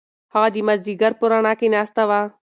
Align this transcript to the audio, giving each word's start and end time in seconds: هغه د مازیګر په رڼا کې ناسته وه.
هغه 0.33 0.49
د 0.55 0.57
مازیګر 0.67 1.11
په 1.19 1.25
رڼا 1.31 1.53
کې 1.59 1.67
ناسته 1.75 2.03
وه. 2.09 2.21